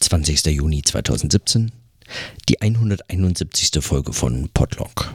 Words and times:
20. 0.00 0.46
Juni 0.46 0.82
2017, 0.82 1.72
die 2.48 2.60
171. 2.60 3.82
Folge 3.82 4.12
von 4.12 4.48
Podlog. 4.48 5.14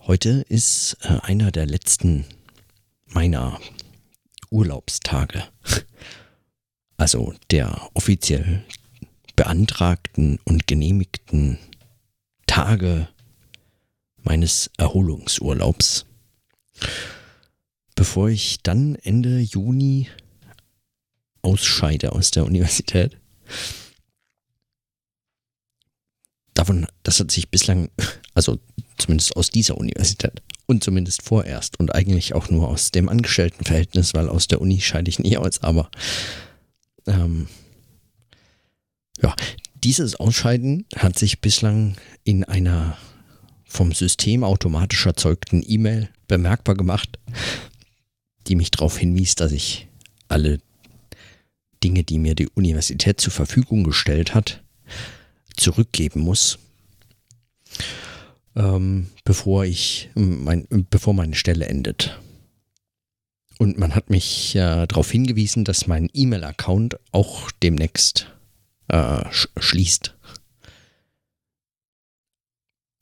Heute 0.00 0.44
ist 0.48 0.96
äh, 1.02 1.18
einer 1.22 1.50
der 1.52 1.66
letzten 1.66 2.24
meiner 3.06 3.60
Urlaubstage. 4.50 5.44
Also 6.98 7.34
der 7.50 7.90
offiziell 7.94 8.64
beantragten 9.34 10.38
und 10.44 10.68
genehmigten 10.68 11.58
Tage 12.46 13.08
meines 14.22 14.70
Erholungsurlaubs. 14.76 16.06
Bevor 17.96 18.28
ich 18.28 18.62
dann 18.62 18.94
Ende 18.94 19.40
Juni 19.40 20.08
ausscheide 21.42 22.12
aus 22.12 22.30
der 22.30 22.44
Universität. 22.44 23.18
Davon, 26.54 26.86
das 27.02 27.20
hat 27.20 27.30
sich 27.30 27.50
bislang, 27.50 27.90
also 28.34 28.58
zumindest 28.98 29.36
aus 29.36 29.50
dieser 29.50 29.76
Universität 29.76 30.42
und 30.66 30.84
zumindest 30.84 31.22
vorerst 31.22 31.78
und 31.80 31.94
eigentlich 31.94 32.34
auch 32.34 32.48
nur 32.48 32.68
aus 32.68 32.90
dem 32.90 33.08
Angestelltenverhältnis, 33.08 34.14
weil 34.14 34.28
aus 34.28 34.48
der 34.48 34.60
Uni 34.60 34.80
scheide 34.80 35.08
ich 35.08 35.18
nie 35.18 35.36
aus, 35.36 35.62
aber 35.62 35.90
ähm, 37.06 37.48
ja, 39.20 39.34
dieses 39.74 40.14
Ausscheiden 40.16 40.86
hat 40.96 41.18
sich 41.18 41.40
bislang 41.40 41.96
in 42.24 42.44
einer 42.44 42.96
vom 43.64 43.92
System 43.92 44.44
automatisch 44.44 45.06
erzeugten 45.06 45.62
E-Mail 45.66 46.10
bemerkbar 46.28 46.74
gemacht, 46.74 47.18
die 48.46 48.54
mich 48.54 48.70
darauf 48.70 48.98
hinwies, 48.98 49.34
dass 49.34 49.52
ich 49.52 49.88
alle 50.28 50.58
Dinge, 51.82 52.04
die 52.04 52.18
mir 52.18 52.34
die 52.34 52.48
Universität 52.48 53.20
zur 53.20 53.32
Verfügung 53.32 53.84
gestellt 53.84 54.34
hat, 54.34 54.62
zurückgeben 55.56 56.20
muss, 56.20 56.58
ähm, 58.56 59.08
bevor 59.24 59.64
ich 59.64 60.10
mein, 60.14 60.66
bevor 60.90 61.14
meine 61.14 61.34
Stelle 61.34 61.66
endet. 61.66 62.18
Und 63.58 63.78
man 63.78 63.94
hat 63.94 64.10
mich 64.10 64.56
äh, 64.56 64.86
darauf 64.86 65.10
hingewiesen, 65.10 65.64
dass 65.64 65.86
mein 65.86 66.10
E-Mail-Account 66.12 66.98
auch 67.12 67.50
demnächst 67.62 68.26
äh, 68.88 69.24
sch 69.30 69.48
schließt. 69.56 70.16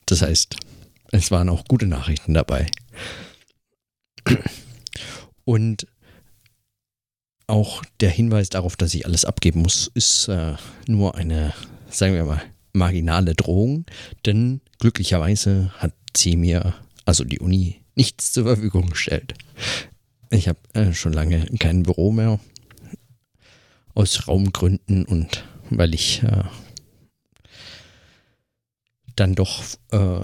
Das 0.07 0.23
heißt, 0.23 0.57
es 1.13 1.31
waren 1.31 1.49
auch 1.49 1.65
gute 1.65 1.87
Nachrichten 1.87 2.35
dabei. 2.35 2.67
Und 5.45 5.87
auch 7.51 7.85
der 8.01 8.11
Hinweis 8.11 8.49
darauf, 8.49 8.77
dass 8.77 8.95
ich 8.95 9.07
alles 9.07 9.25
abgeben 9.25 9.63
muss, 9.63 9.91
ist 9.95 10.29
äh, 10.29 10.55
nur 10.87 11.17
eine, 11.17 11.53
sagen 11.91 12.15
wir 12.15 12.25
mal, 12.25 12.43
marginale 12.73 13.35
Drohung, 13.35 13.85
denn 14.25 14.61
glücklicherweise 14.79 15.73
hat 15.79 15.93
sie 16.17 16.37
mir, 16.37 16.75
also 17.05 17.25
die 17.25 17.41
Uni, 17.41 17.81
nichts 17.95 18.33
zur 18.33 18.45
Verfügung 18.45 18.91
gestellt. 18.91 19.35
Ich 20.31 20.49
habe 20.49 20.59
äh, 20.75 20.93
schon 20.93 21.13
lange 21.13 21.45
kein 21.59 21.83
Büro 21.83 22.13
mehr 22.13 22.39
aus 23.95 24.29
Raumgründen 24.29 25.05
und 25.05 25.45
weil 25.71 25.95
ich 25.95 26.23
äh, 26.23 26.45
dann 29.17 29.35
doch 29.35 29.63
äh, 29.91 30.21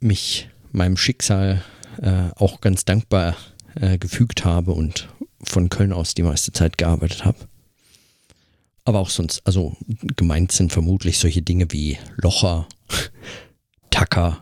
mich 0.00 0.48
meinem 0.70 0.96
Schicksal 0.96 1.62
äh, 2.00 2.30
auch 2.36 2.60
ganz 2.60 2.84
dankbar 2.84 3.36
äh, 3.74 3.98
gefügt 3.98 4.44
habe 4.44 4.72
und 4.72 5.08
von 5.44 5.68
Köln 5.68 5.92
aus 5.92 6.14
die 6.14 6.22
meiste 6.22 6.52
Zeit 6.52 6.78
gearbeitet 6.78 7.24
habe. 7.24 7.38
Aber 8.84 8.98
auch 8.98 9.10
sonst, 9.10 9.46
also 9.46 9.76
gemeint 10.16 10.52
sind 10.52 10.72
vermutlich 10.72 11.18
solche 11.18 11.42
Dinge 11.42 11.70
wie 11.70 11.98
Locher, 12.16 12.68
Tacker, 13.90 14.40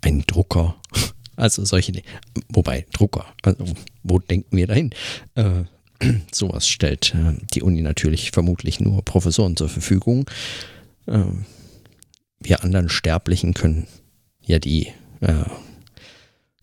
ein 0.00 0.24
Drucker, 0.26 0.76
also 1.36 1.64
solche 1.64 1.92
Dinge. 1.92 2.06
Wobei, 2.48 2.86
Drucker, 2.92 3.26
also 3.42 3.64
wo 4.02 4.18
denken 4.18 4.56
wir 4.56 4.66
dahin? 4.66 4.90
Äh, 5.34 5.64
sowas 6.32 6.66
stellt 6.66 7.14
äh, 7.14 7.34
die 7.52 7.62
Uni 7.62 7.82
natürlich 7.82 8.30
vermutlich 8.30 8.80
nur 8.80 9.04
Professoren 9.04 9.56
zur 9.56 9.68
Verfügung. 9.68 10.28
Äh, 11.06 11.24
wir 12.40 12.64
anderen 12.64 12.88
Sterblichen 12.88 13.54
können 13.54 13.86
ja 14.40 14.58
die 14.58 14.88
äh, 15.20 15.44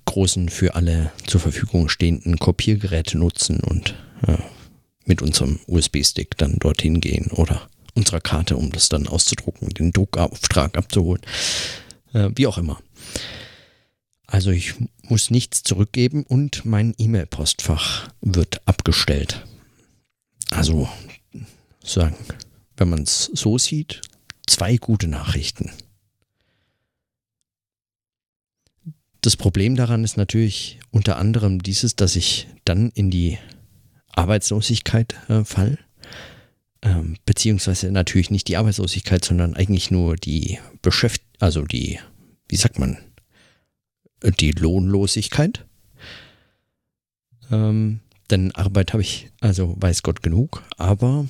großen 0.09 0.49
für 0.49 0.73
alle 0.73 1.11
zur 1.27 1.39
Verfügung 1.39 1.87
stehenden 1.87 2.39
Kopiergeräte 2.39 3.17
nutzen 3.17 3.59
und 3.59 3.93
äh, 4.25 4.37
mit 5.05 5.21
unserem 5.21 5.59
USB-Stick 5.67 6.35
dann 6.37 6.57
dorthin 6.57 6.99
gehen 6.99 7.27
oder 7.31 7.69
unserer 7.93 8.19
Karte, 8.19 8.57
um 8.57 8.71
das 8.71 8.89
dann 8.89 9.07
auszudrucken, 9.07 9.69
den 9.69 9.91
Druckauftrag 9.91 10.77
abzuholen. 10.77 11.21
Äh, 12.13 12.29
wie 12.35 12.47
auch 12.47 12.57
immer. 12.57 12.81
Also 14.25 14.49
ich 14.49 14.73
muss 15.03 15.29
nichts 15.29 15.61
zurückgeben 15.63 16.23
und 16.23 16.65
mein 16.65 16.95
E-Mail-Postfach 16.97 18.09
wird 18.21 18.67
abgestellt. 18.67 19.45
Also 20.49 20.89
sagen, 21.83 22.15
wenn 22.77 22.89
man 22.89 23.03
es 23.03 23.29
so 23.33 23.59
sieht, 23.59 24.01
zwei 24.47 24.77
gute 24.77 25.07
Nachrichten. 25.07 25.71
Das 29.21 29.35
Problem 29.35 29.75
daran 29.75 30.03
ist 30.03 30.17
natürlich 30.17 30.79
unter 30.91 31.17
anderem 31.17 31.61
dieses, 31.61 31.95
dass 31.95 32.15
ich 32.15 32.47
dann 32.65 32.89
in 32.89 33.11
die 33.11 33.37
Arbeitslosigkeit 34.11 35.15
äh, 35.29 35.43
fall. 35.43 35.77
Ähm, 36.81 37.17
beziehungsweise 37.25 37.91
natürlich 37.91 38.31
nicht 38.31 38.47
die 38.47 38.55
Arbeitslosigkeit, 38.55 39.25
sondern 39.25 39.55
eigentlich 39.55 39.91
nur 39.91 40.15
die 40.15 40.59
Beschäft 40.81 41.21
also 41.39 41.63
die, 41.63 41.99
wie 42.47 42.57
sagt 42.57 42.79
man, 42.79 42.97
die 44.21 44.51
Lohnlosigkeit. 44.51 45.65
Ähm, 47.51 48.01
denn 48.29 48.53
Arbeit 48.53 48.93
habe 48.93 49.01
ich, 49.01 49.31
also 49.39 49.75
weiß 49.79 50.03
Gott 50.03 50.21
genug, 50.21 50.63
aber 50.77 51.27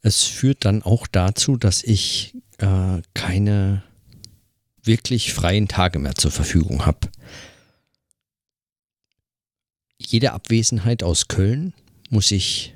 es 0.00 0.22
führt 0.22 0.64
dann 0.64 0.82
auch 0.82 1.06
dazu, 1.06 1.56
dass 1.56 1.82
ich 1.82 2.34
äh, 2.58 3.02
keine 3.14 3.82
wirklich 4.82 5.32
freien 5.32 5.68
Tage 5.68 5.98
mehr 5.98 6.14
zur 6.14 6.30
Verfügung 6.30 6.86
habe. 6.86 7.08
Jede 9.98 10.32
Abwesenheit 10.32 11.02
aus 11.02 11.28
Köln 11.28 11.74
muss 12.08 12.30
ich 12.30 12.74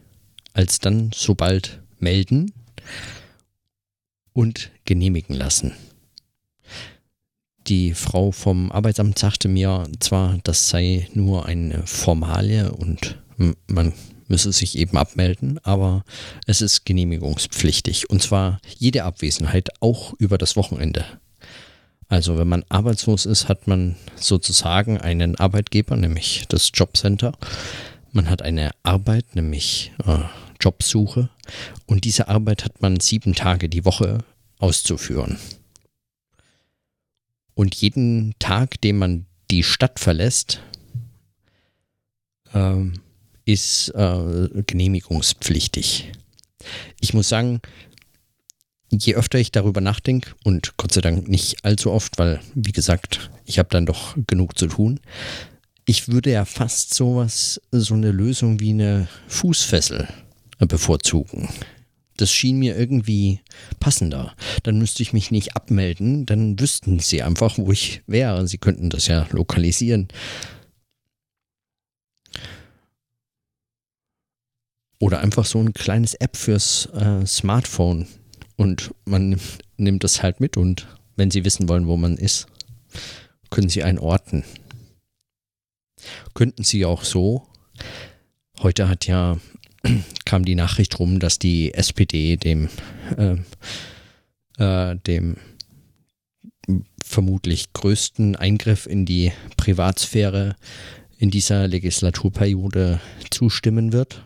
alsdann 0.52 1.10
sobald 1.14 1.80
melden 1.98 2.52
und 4.32 4.70
genehmigen 4.84 5.34
lassen. 5.34 5.72
Die 7.68 7.94
Frau 7.94 8.32
vom 8.32 8.72
Arbeitsamt 8.72 9.18
sagte 9.18 9.48
mir 9.48 9.88
zwar, 10.00 10.38
das 10.42 10.68
sei 10.68 11.08
nur 11.14 11.46
eine 11.46 11.86
Formalie 11.86 12.72
und 12.72 13.18
man 13.68 13.92
müsse 14.32 14.50
sich 14.50 14.78
eben 14.78 14.96
abmelden, 14.96 15.58
aber 15.62 16.04
es 16.46 16.62
ist 16.62 16.86
genehmigungspflichtig 16.86 18.08
und 18.08 18.22
zwar 18.22 18.60
jede 18.78 19.04
Abwesenheit 19.04 19.68
auch 19.80 20.14
über 20.14 20.38
das 20.38 20.56
Wochenende. 20.56 21.04
Also 22.08 22.38
wenn 22.38 22.48
man 22.48 22.64
arbeitslos 22.70 23.26
ist, 23.26 23.50
hat 23.50 23.68
man 23.68 23.96
sozusagen 24.16 24.96
einen 24.96 25.36
Arbeitgeber, 25.36 25.96
nämlich 25.96 26.46
das 26.48 26.70
Jobcenter. 26.72 27.32
Man 28.10 28.30
hat 28.30 28.40
eine 28.40 28.70
Arbeit, 28.82 29.36
nämlich 29.36 29.92
äh, 30.06 30.20
Jobsuche. 30.58 31.28
Und 31.84 32.04
diese 32.04 32.28
Arbeit 32.28 32.64
hat 32.64 32.80
man 32.80 33.00
sieben 33.00 33.34
Tage 33.34 33.68
die 33.68 33.84
Woche 33.84 34.24
auszuführen. 34.58 35.38
Und 37.52 37.74
jeden 37.74 38.34
Tag, 38.38 38.80
den 38.80 38.96
man 38.96 39.26
die 39.50 39.62
Stadt 39.62 40.00
verlässt, 40.00 40.60
ähm, 42.54 42.94
ist 43.44 43.88
äh, 43.94 44.48
genehmigungspflichtig. 44.66 46.12
Ich 47.00 47.14
muss 47.14 47.28
sagen, 47.28 47.60
je 48.90 49.14
öfter 49.14 49.38
ich 49.38 49.52
darüber 49.52 49.80
nachdenke, 49.80 50.30
und 50.44 50.76
Gott 50.76 50.92
sei 50.92 51.00
Dank 51.00 51.28
nicht 51.28 51.64
allzu 51.64 51.90
oft, 51.90 52.18
weil, 52.18 52.40
wie 52.54 52.72
gesagt, 52.72 53.30
ich 53.44 53.58
habe 53.58 53.70
dann 53.70 53.86
doch 53.86 54.16
genug 54.26 54.58
zu 54.58 54.66
tun, 54.66 55.00
ich 55.84 56.08
würde 56.08 56.30
ja 56.30 56.44
fast 56.44 56.94
sowas, 56.94 57.60
so 57.72 57.94
eine 57.94 58.12
Lösung 58.12 58.60
wie 58.60 58.70
eine 58.70 59.08
Fußfessel 59.28 60.08
bevorzugen. 60.60 61.48
Das 62.16 62.30
schien 62.30 62.58
mir 62.58 62.78
irgendwie 62.78 63.40
passender. 63.80 64.34
Dann 64.62 64.78
müsste 64.78 65.02
ich 65.02 65.12
mich 65.12 65.30
nicht 65.30 65.56
abmelden, 65.56 66.24
dann 66.24 66.60
wüssten 66.60 67.00
sie 67.00 67.22
einfach, 67.22 67.58
wo 67.58 67.72
ich 67.72 68.02
wäre. 68.06 68.46
Sie 68.46 68.58
könnten 68.58 68.90
das 68.90 69.06
ja 69.08 69.26
lokalisieren. 69.32 70.08
Oder 75.02 75.18
einfach 75.18 75.44
so 75.44 75.58
ein 75.58 75.72
kleines 75.72 76.14
App 76.14 76.36
fürs 76.36 76.86
äh, 76.94 77.26
Smartphone. 77.26 78.06
Und 78.54 78.94
man 79.04 79.36
nimmt 79.76 80.04
das 80.04 80.22
halt 80.22 80.38
mit 80.38 80.56
und 80.56 80.86
wenn 81.16 81.28
sie 81.28 81.44
wissen 81.44 81.68
wollen, 81.68 81.88
wo 81.88 81.96
man 81.96 82.16
ist, 82.16 82.46
können 83.50 83.68
sie 83.68 83.82
einen 83.82 83.98
orten. 83.98 84.44
Könnten 86.34 86.62
sie 86.62 86.84
auch 86.84 87.02
so. 87.02 87.48
Heute 88.62 88.88
hat 88.88 89.08
ja 89.08 89.38
kam 90.24 90.44
die 90.44 90.54
Nachricht 90.54 90.96
rum, 91.00 91.18
dass 91.18 91.40
die 91.40 91.74
SPD 91.74 92.36
dem 92.36 92.68
äh, 93.16 93.38
äh, 94.58 94.96
dem 95.04 95.34
vermutlich 97.02 97.72
größten 97.72 98.36
Eingriff 98.36 98.86
in 98.86 99.04
die 99.04 99.32
Privatsphäre 99.56 100.54
in 101.18 101.32
dieser 101.32 101.66
Legislaturperiode 101.66 103.00
zustimmen 103.30 103.92
wird, 103.92 104.24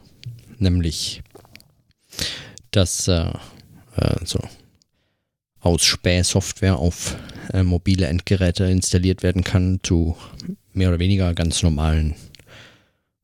nämlich 0.58 1.22
dass 2.70 3.08
äh, 3.08 3.30
äh, 3.96 4.24
so 4.24 4.38
Ausspähsoftware 5.60 6.76
auf 6.76 7.16
äh, 7.52 7.62
mobile 7.62 8.06
Endgeräte 8.06 8.64
installiert 8.64 9.22
werden 9.22 9.42
kann 9.44 9.80
zu 9.82 10.16
mehr 10.72 10.90
oder 10.90 10.98
weniger 10.98 11.34
ganz 11.34 11.62
normalen 11.62 12.14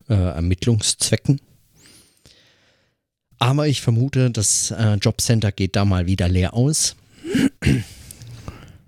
äh, 0.09 0.13
Ermittlungszwecken. 0.15 1.39
Aber 3.39 3.67
ich 3.67 3.81
vermute, 3.81 4.31
das 4.31 4.71
äh, 4.71 4.95
Jobcenter 4.95 5.51
geht 5.51 5.75
da 5.75 5.85
mal 5.85 6.07
wieder 6.07 6.27
leer 6.27 6.53
aus. 6.53 6.95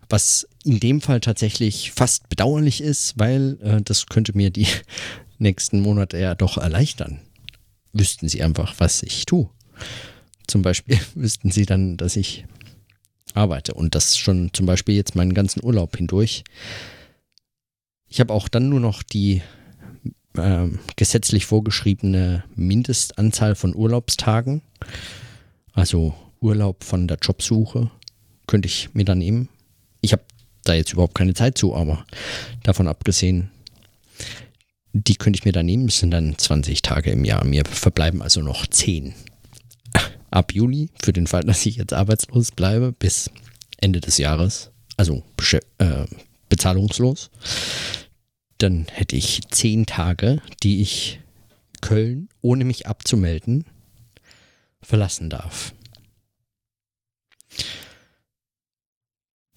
Was 0.09 0.47
in 0.63 0.79
dem 0.79 1.01
Fall 1.01 1.19
tatsächlich 1.19 1.91
fast 1.91 2.27
bedauerlich 2.29 2.81
ist, 2.81 3.19
weil 3.19 3.57
äh, 3.61 3.81
das 3.81 4.07
könnte 4.07 4.35
mir 4.35 4.49
die 4.49 4.67
nächsten 5.37 5.81
Monate 5.81 6.17
ja 6.17 6.35
doch 6.35 6.57
erleichtern. 6.57 7.19
Wüssten 7.95 8.27
sie 8.27 8.43
einfach, 8.43 8.75
was 8.77 9.01
ich 9.03 9.25
tue. 9.25 9.49
Zum 10.47 10.61
Beispiel 10.61 10.99
wüssten 11.15 11.51
sie 11.51 11.65
dann, 11.65 11.97
dass 11.97 12.15
ich 12.15 12.45
arbeite 13.33 13.73
und 13.73 13.95
das 13.95 14.17
schon 14.17 14.51
zum 14.53 14.65
Beispiel 14.65 14.95
jetzt 14.95 15.15
meinen 15.15 15.33
ganzen 15.33 15.63
Urlaub 15.63 15.95
hindurch. 15.97 16.43
Ich 18.07 18.19
habe 18.19 18.33
auch 18.33 18.47
dann 18.47 18.69
nur 18.69 18.79
noch 18.79 19.03
die 19.03 19.41
äh, 20.35 20.67
gesetzlich 20.95 21.45
vorgeschriebene 21.45 22.43
Mindestanzahl 22.55 23.55
von 23.55 23.75
Urlaubstagen, 23.75 24.61
also 25.73 26.13
Urlaub 26.39 26.83
von 26.83 27.07
der 27.07 27.17
Jobsuche, 27.21 27.89
könnte 28.47 28.67
ich 28.67 28.93
mir 28.93 29.05
dann 29.05 29.17
nehmen. 29.17 29.49
Ich 30.01 30.13
habe 30.13 30.23
da 30.63 30.73
jetzt 30.73 30.93
überhaupt 30.93 31.15
keine 31.15 31.33
Zeit 31.33 31.57
zu, 31.57 31.75
aber 31.75 32.05
davon 32.63 32.87
abgesehen, 32.87 33.51
die 35.03 35.15
könnte 35.15 35.37
ich 35.37 35.45
mir 35.45 35.51
dann 35.51 35.65
nehmen. 35.65 35.87
Es 35.89 35.99
sind 35.99 36.11
dann 36.11 36.37
20 36.37 36.81
Tage 36.81 37.11
im 37.11 37.25
Jahr. 37.25 37.43
Mir 37.43 37.65
verbleiben 37.65 38.21
also 38.21 38.41
noch 38.41 38.65
10 38.65 39.13
ab 40.35 40.53
Juli, 40.53 40.89
für 41.01 41.13
den 41.13 41.27
Fall, 41.27 41.43
dass 41.43 41.65
ich 41.65 41.77
jetzt 41.77 41.93
arbeitslos 41.93 42.51
bleibe, 42.51 42.91
bis 42.91 43.31
Ende 43.77 44.01
des 44.01 44.17
Jahres, 44.17 44.71
also 44.97 45.23
äh, 45.77 46.05
bezahlungslos, 46.49 47.31
dann 48.57 48.85
hätte 48.91 49.15
ich 49.15 49.41
zehn 49.49 49.85
Tage, 49.85 50.41
die 50.61 50.81
ich 50.81 51.21
Köln, 51.81 52.29
ohne 52.41 52.65
mich 52.65 52.87
abzumelden, 52.87 53.65
verlassen 54.81 55.29
darf. 55.29 55.73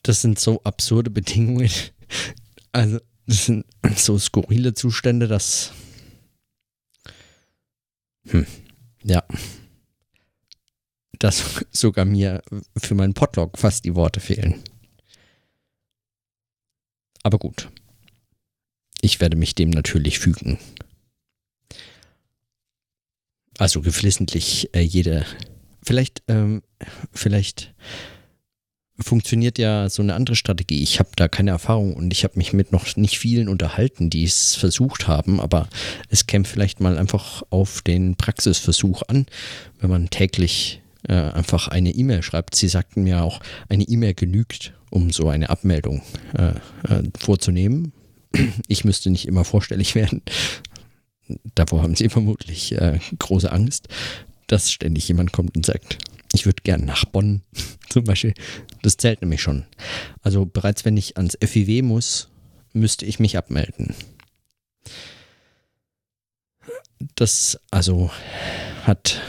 Das 0.03 0.23
sind 0.23 0.39
so 0.39 0.63
absurde 0.63 1.11
Bedingungen. 1.11 1.71
Also, 2.71 3.01
das 3.29 3.47
sind 3.47 3.65
so 3.97 4.19
skurrile 4.19 4.75
Zustände, 4.75 5.29
dass. 5.29 5.73
Hm, 8.27 8.47
ja 9.05 9.23
dass 11.19 11.65
sogar 11.71 12.05
mir 12.05 12.43
für 12.77 12.95
meinen 12.95 13.15
Podlog 13.15 13.59
fast 13.59 13.85
die 13.85 13.95
Worte 13.95 14.21
fehlen. 14.21 14.63
Aber 17.23 17.39
gut. 17.39 17.69
Ich 19.01 19.21
werde 19.21 19.37
mich 19.37 19.55
dem 19.55 19.71
natürlich 19.71 20.19
fügen. 20.19 20.59
Also 23.59 23.81
geflissentlich 23.81 24.75
äh, 24.75 24.81
jede. 24.81 25.27
Vielleicht, 25.83 26.23
ähm, 26.29 26.63
vielleicht 27.13 27.75
funktioniert 29.01 29.59
ja 29.59 29.89
so 29.89 30.03
eine 30.03 30.15
andere 30.15 30.37
Strategie. 30.37 30.83
Ich 30.83 30.99
habe 30.99 31.11
da 31.17 31.29
keine 31.29 31.51
Erfahrung 31.51 31.95
und 31.95 32.13
ich 32.13 32.25
habe 32.25 32.37
mich 32.37 32.53
mit 32.53 32.73
noch 32.73 32.97
nicht 32.97 33.19
vielen 33.19 33.49
unterhalten, 33.49 34.11
die 34.11 34.25
es 34.25 34.55
versucht 34.55 35.07
haben, 35.07 35.41
aber 35.41 35.69
es 36.09 36.27
käme 36.27 36.45
vielleicht 36.45 36.81
mal 36.81 36.99
einfach 36.99 37.43
auf 37.51 37.83
den 37.83 38.17
Praxisversuch 38.17 39.03
an, 39.09 39.27
wenn 39.81 39.91
man 39.91 40.11
täglich 40.11 40.83
äh, 41.09 41.15
einfach 41.15 41.69
eine 41.69 41.91
E-Mail 41.91 42.23
schreibt. 42.23 42.55
Sie 42.55 42.69
sagten 42.69 43.05
mir 43.05 43.23
auch, 43.23 43.41
eine 43.69 43.85
E-Mail 43.85 44.15
genügt, 44.15 44.73
um 44.91 45.11
so 45.11 45.29
eine 45.29 45.51
Abmeldung 45.51 46.03
äh, 46.37 46.49
äh, 46.93 47.03
vorzunehmen. 47.17 47.93
Ich 48.67 48.85
müsste 48.85 49.11
nicht 49.11 49.27
immer 49.29 49.45
vorstellig 49.45 49.95
werden. 49.95 50.23
Davor 51.55 51.83
haben 51.83 51.95
Sie 51.95 52.09
vermutlich 52.09 52.73
äh, 52.73 52.99
große 53.19 53.53
Angst, 53.53 53.89
dass 54.47 54.73
ständig 54.73 55.07
jemand 55.09 55.33
kommt 55.33 55.57
und 55.57 55.67
sagt, 55.67 55.99
ich 56.33 56.47
würde 56.47 56.63
gern 56.63 56.85
nach 56.85 57.05
Bonn 57.05 57.43
zum 57.89 58.05
Beispiel. 58.05 58.35
Das 58.83 58.97
zählt 58.97 59.21
nämlich 59.21 59.43
schon. 59.43 59.65
Also 60.23 60.47
bereits 60.47 60.85
wenn 60.85 60.97
ich 60.97 61.17
ans 61.17 61.39
FIW 61.43 61.83
muss, 61.83 62.29
müsste 62.73 63.07
ich 63.07 63.19
mich 63.19 63.37
abmelden. 63.37 63.95
Das 67.15 67.59
also 67.71 68.11
hat 68.85 69.21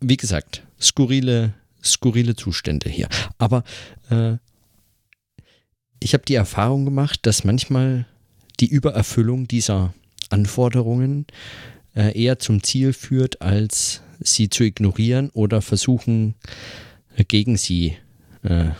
wie 0.00 0.16
gesagt, 0.16 0.62
skurrile, 0.80 1.54
skurrile 1.84 2.34
Zustände 2.34 2.88
hier. 2.88 3.08
Aber 3.38 3.64
äh, 4.10 4.36
ich 6.00 6.14
habe 6.14 6.24
die 6.24 6.34
Erfahrung 6.34 6.84
gemacht, 6.84 7.20
dass 7.22 7.44
manchmal 7.44 8.06
die 8.58 8.68
Übererfüllung 8.68 9.46
dieser 9.46 9.94
Anforderungen 10.30 11.26
äh, 11.94 12.18
eher 12.18 12.38
zum 12.38 12.62
Ziel 12.62 12.92
führt, 12.92 13.42
als 13.42 14.02
sie 14.20 14.48
zu 14.50 14.64
ignorieren 14.64 15.30
oder 15.30 15.62
versuchen, 15.62 16.34
gegen 17.28 17.56
sie 17.56 17.96
äh, 18.42 18.70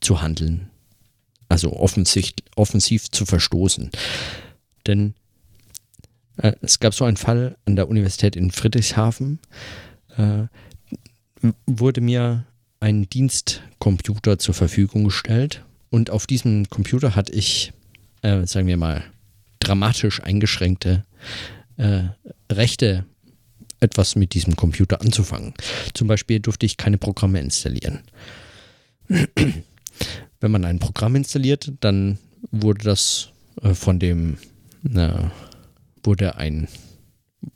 zu 0.00 0.22
handeln. 0.22 0.70
Also 1.48 1.72
offensiv, 1.74 2.32
offensiv 2.56 3.10
zu 3.10 3.26
verstoßen. 3.26 3.90
Denn 4.86 5.14
äh, 6.36 6.52
es 6.62 6.80
gab 6.80 6.94
so 6.94 7.04
einen 7.04 7.16
Fall 7.16 7.56
an 7.64 7.76
der 7.76 7.88
Universität 7.88 8.36
in 8.36 8.50
Friedrichshafen, 8.50 9.38
äh, 10.16 10.44
wurde 11.66 12.00
mir 12.00 12.46
ein 12.80 13.08
Dienstcomputer 13.08 14.38
zur 14.38 14.54
Verfügung 14.54 15.04
gestellt 15.04 15.64
und 15.90 16.10
auf 16.10 16.26
diesem 16.26 16.68
Computer 16.68 17.14
hatte 17.14 17.32
ich, 17.32 17.72
äh, 18.22 18.46
sagen 18.46 18.66
wir 18.66 18.76
mal, 18.76 19.04
dramatisch 19.60 20.22
eingeschränkte 20.22 21.04
äh, 21.76 22.04
Rechte, 22.50 23.04
etwas 23.84 24.16
mit 24.16 24.34
diesem 24.34 24.56
Computer 24.56 25.00
anzufangen. 25.00 25.54
Zum 25.92 26.08
Beispiel 26.08 26.40
durfte 26.40 26.66
ich 26.66 26.76
keine 26.76 26.98
Programme 26.98 27.40
installieren. 27.40 28.00
Wenn 29.08 30.50
man 30.50 30.64
ein 30.64 30.78
Programm 30.78 31.14
installiert, 31.14 31.72
dann 31.80 32.18
wurde 32.50 32.84
das 32.84 33.30
äh, 33.62 33.74
von 33.74 33.98
dem, 33.98 34.38
wurde 36.02 36.36
ein, 36.36 36.68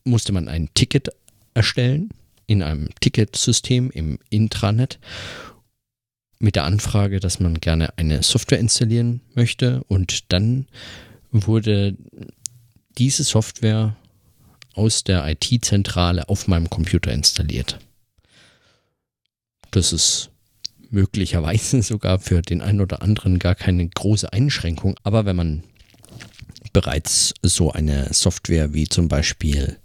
musste 0.04 0.32
man 0.32 0.48
ein 0.48 0.68
Ticket 0.74 1.10
erstellen 1.54 2.10
in 2.46 2.62
einem 2.62 2.88
Ticketsystem 3.00 3.90
im 3.90 4.18
Intranet 4.30 4.98
mit 6.38 6.56
der 6.56 6.64
Anfrage, 6.64 7.20
dass 7.20 7.40
man 7.40 7.60
gerne 7.60 7.96
eine 7.98 8.22
Software 8.22 8.58
installieren 8.58 9.20
möchte 9.34 9.84
und 9.88 10.32
dann 10.32 10.66
wurde 11.30 11.96
diese 12.96 13.24
Software 13.24 13.96
aus 14.74 15.04
der 15.04 15.26
IT-Zentrale 15.28 16.28
auf 16.28 16.48
meinem 16.48 16.70
Computer 16.70 17.12
installiert. 17.12 17.78
Das 19.70 19.92
ist 19.92 20.30
möglicherweise 20.90 21.82
sogar 21.82 22.18
für 22.18 22.42
den 22.42 22.62
einen 22.62 22.80
oder 22.80 23.02
anderen 23.02 23.38
gar 23.38 23.54
keine 23.54 23.86
große 23.88 24.32
Einschränkung, 24.32 24.96
aber 25.02 25.24
wenn 25.24 25.36
man 25.36 25.62
bereits 26.72 27.34
so 27.42 27.72
eine 27.72 28.12
Software 28.12 28.74
wie 28.74 28.88
zum 28.88 29.08
Beispiel 29.08 29.78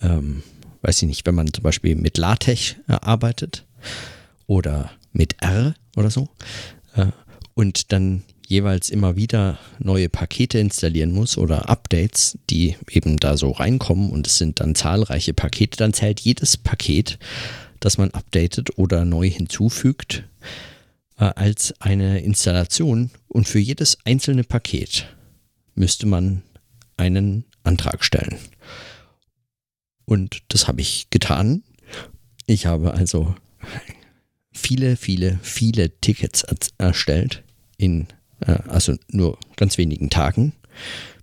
ähm, 0.00 0.42
weiß 0.82 1.02
ich 1.02 1.08
nicht, 1.08 1.26
wenn 1.26 1.34
man 1.34 1.52
zum 1.52 1.62
Beispiel 1.62 1.94
mit 1.94 2.18
LaTeX 2.18 2.76
arbeitet 2.86 3.64
oder 4.46 4.90
mit 5.12 5.36
R 5.40 5.74
oder 5.96 6.10
so 6.10 6.28
äh, 6.94 7.06
und 7.54 7.92
dann 7.92 8.22
jeweils 8.52 8.90
immer 8.90 9.16
wieder 9.16 9.58
neue 9.78 10.10
Pakete 10.10 10.58
installieren 10.58 11.12
muss 11.12 11.38
oder 11.38 11.70
Updates, 11.70 12.38
die 12.50 12.76
eben 12.90 13.16
da 13.16 13.38
so 13.38 13.50
reinkommen 13.50 14.10
und 14.10 14.26
es 14.26 14.36
sind 14.36 14.60
dann 14.60 14.74
zahlreiche 14.74 15.32
Pakete, 15.32 15.78
dann 15.78 15.94
zählt 15.94 16.20
jedes 16.20 16.58
Paket, 16.58 17.18
das 17.80 17.96
man 17.96 18.10
updatet 18.10 18.76
oder 18.76 19.06
neu 19.06 19.28
hinzufügt, 19.30 20.24
äh, 21.16 21.24
als 21.24 21.80
eine 21.80 22.20
Installation 22.20 23.10
und 23.28 23.48
für 23.48 23.58
jedes 23.58 23.96
einzelne 24.04 24.44
Paket 24.44 25.06
müsste 25.74 26.06
man 26.06 26.42
einen 26.98 27.46
Antrag 27.62 28.04
stellen. 28.04 28.36
Und 30.04 30.42
das 30.48 30.68
habe 30.68 30.82
ich 30.82 31.08
getan. 31.08 31.62
Ich 32.44 32.66
habe 32.66 32.92
also 32.92 33.34
viele, 34.52 34.96
viele, 34.96 35.38
viele 35.42 35.98
Tickets 36.00 36.44
erstellt 36.76 37.44
in 37.78 38.08
also 38.46 38.96
nur 39.08 39.38
ganz 39.56 39.78
wenigen 39.78 40.10
Tagen, 40.10 40.52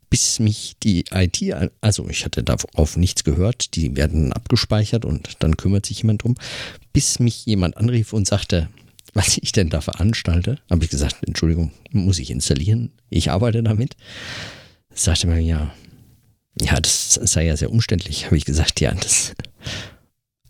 bis 0.09 0.39
mich 0.39 0.75
die 0.81 1.05
IT, 1.11 1.41
also 1.81 2.07
ich 2.09 2.25
hatte 2.25 2.43
darauf 2.43 2.97
nichts 2.97 3.23
gehört, 3.23 3.75
die 3.75 3.95
werden 3.95 4.33
abgespeichert 4.33 5.05
und 5.05 5.38
dann 5.39 5.57
kümmert 5.57 5.85
sich 5.85 6.01
jemand 6.01 6.23
drum, 6.23 6.35
bis 6.93 7.19
mich 7.19 7.45
jemand 7.45 7.77
anrief 7.77 8.13
und 8.13 8.27
sagte, 8.27 8.69
was 9.13 9.38
ich 9.38 9.51
denn 9.51 9.69
da 9.69 9.81
veranstalte, 9.81 10.59
habe 10.69 10.83
ich 10.83 10.91
gesagt, 10.91 11.17
Entschuldigung, 11.25 11.71
muss 11.91 12.19
ich 12.19 12.31
installieren, 12.31 12.91
ich 13.09 13.31
arbeite 13.31 13.63
damit. 13.63 13.95
Sagte 14.93 15.27
man, 15.27 15.41
ja, 15.41 15.73
ja, 16.59 16.79
das 16.79 17.13
sei 17.13 17.45
ja 17.45 17.57
sehr 17.57 17.71
umständlich, 17.71 18.25
habe 18.25 18.38
ich 18.38 18.45
gesagt, 18.45 18.81
ja, 18.81 18.93
das 18.93 19.33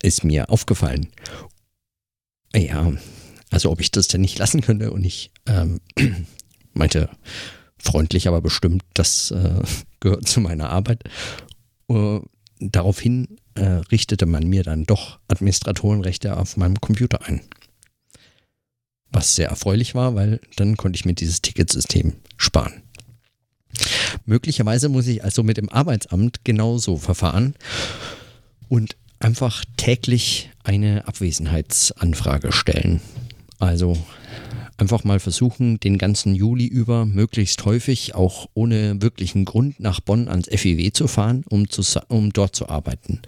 ist 0.01 0.23
mir 0.23 0.49
aufgefallen. 0.49 1.07
Ja, 2.55 2.93
also 3.51 3.71
ob 3.71 3.81
ich 3.81 3.91
das 3.91 4.07
denn 4.07 4.21
nicht 4.21 4.39
lassen 4.39 4.61
könnte 4.61 4.91
und 4.91 5.03
ich 5.03 5.31
ähm, 5.45 5.79
meinte, 6.73 7.09
freundlich, 7.77 8.27
aber 8.27 8.41
bestimmt, 8.41 8.83
das 8.93 9.31
äh, 9.31 9.61
gehört 9.99 10.27
zu 10.27 10.41
meiner 10.41 10.69
Arbeit. 10.69 11.03
Uh, 11.87 12.21
daraufhin 12.59 13.39
äh, 13.55 13.81
richtete 13.91 14.25
man 14.25 14.47
mir 14.47 14.63
dann 14.63 14.85
doch 14.85 15.19
Administratorenrechte 15.27 16.37
auf 16.37 16.57
meinem 16.57 16.79
Computer 16.79 17.25
ein. 17.25 17.41
Was 19.11 19.35
sehr 19.35 19.49
erfreulich 19.49 19.95
war, 19.95 20.13
weil 20.13 20.39
dann 20.55 20.77
konnte 20.77 20.97
ich 20.97 21.05
mir 21.05 21.15
dieses 21.15 21.41
Ticketsystem 21.41 22.13
sparen. 22.37 22.83
Möglicherweise 24.25 24.89
muss 24.89 25.07
ich 25.07 25.23
also 25.23 25.41
mit 25.43 25.57
dem 25.57 25.69
Arbeitsamt 25.69 26.43
genauso 26.43 26.97
verfahren 26.97 27.55
und 28.67 28.95
einfach 29.19 29.65
täglich 29.77 30.51
eine 30.63 31.07
Abwesenheitsanfrage 31.07 32.51
stellen. 32.51 33.01
Also 33.57 33.97
einfach 34.79 35.03
mal 35.03 35.19
versuchen, 35.19 35.79
den 35.79 35.97
ganzen 35.97 36.33
Juli 36.35 36.65
über 36.65 37.05
möglichst 37.05 37.65
häufig, 37.65 38.15
auch 38.15 38.47
ohne 38.53 39.01
wirklichen 39.01 39.45
Grund, 39.45 39.79
nach 39.79 39.99
Bonn 39.99 40.27
ans 40.27 40.47
FIW 40.47 40.91
zu 40.91 41.07
fahren, 41.07 41.43
um, 41.49 41.69
zu, 41.69 41.83
um 42.07 42.31
dort 42.31 42.55
zu 42.55 42.69
arbeiten. 42.69 43.21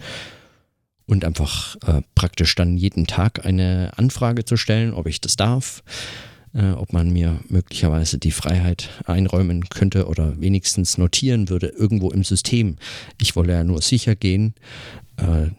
Und 1.05 1.25
einfach 1.25 1.75
äh, 1.85 2.01
praktisch 2.15 2.55
dann 2.55 2.77
jeden 2.77 3.05
Tag 3.05 3.45
eine 3.45 3.91
Anfrage 3.97 4.45
zu 4.45 4.55
stellen, 4.55 4.93
ob 4.93 5.07
ich 5.07 5.19
das 5.19 5.35
darf, 5.35 5.83
äh, 6.53 6.71
ob 6.71 6.93
man 6.93 7.11
mir 7.11 7.39
möglicherweise 7.49 8.17
die 8.17 8.31
Freiheit 8.31 8.89
einräumen 9.05 9.67
könnte 9.67 10.07
oder 10.07 10.39
wenigstens 10.39 10.97
notieren 10.97 11.49
würde 11.49 11.67
irgendwo 11.67 12.11
im 12.11 12.23
System. 12.23 12.77
Ich 13.19 13.35
wolle 13.35 13.53
ja 13.53 13.63
nur 13.65 13.81
sicher 13.81 14.15
gehen, 14.15 14.53
äh, 15.17 15.49